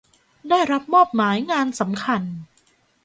[0.49, 2.21] ได้รับมอบหมายงานสำคัญ